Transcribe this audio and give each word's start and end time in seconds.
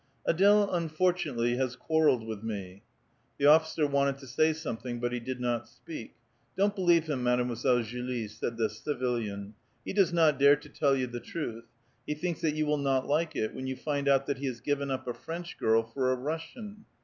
"Ad^le 0.27 0.67
unfortunately 0.73 1.57
has 1.57 1.75
quarrelled 1.75 2.25
with 2.25 2.41
me." 2.41 2.81
The 3.37 3.45
officer 3.45 3.85
wanted 3.85 4.17
to 4.17 4.25
say 4.25 4.51
something, 4.51 4.99
but 4.99 5.13
he 5.13 5.19
did 5.19 5.39
not 5.39 5.67
speak." 5.67 6.13
Don't 6.57 6.73
believe 6.73 7.05
him, 7.07 7.21
Mademoiselle 7.21 7.83
Julie," 7.83 8.27
said 8.27 8.57
the 8.57 8.67
civilian." 8.67 9.53
He 9.85 9.93
does 9.93 10.11
not 10.11 10.39
dare 10.39 10.55
to 10.55 10.69
tell 10.69 10.95
you 10.95 11.05
the 11.05 11.19
truth; 11.19 11.65
he 12.07 12.15
thinks 12.15 12.41
that 12.41 12.55
you 12.55 12.65
will 12.65 12.79
not 12.79 13.05
like 13.05 13.35
it 13.35 13.53
when 13.53 13.67
you 13.67 13.75
find 13.75 14.07
out 14.07 14.25
that 14.25 14.39
he 14.39 14.47
has 14.47 14.59
given 14.59 14.89
up 14.89 15.05
a 15.07 15.13
French 15.13 15.59
girl 15.59 15.83
for 15.83 16.11
a 16.11 16.15
Russian." 16.15 16.85